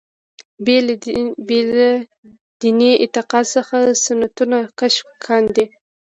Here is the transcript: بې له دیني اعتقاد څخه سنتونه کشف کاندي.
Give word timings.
بې 1.47 1.59
له 1.77 1.89
دیني 2.61 2.91
اعتقاد 3.03 3.45
څخه 3.55 3.77
سنتونه 4.05 4.57
کشف 4.79 5.05
کاندي. 5.25 5.65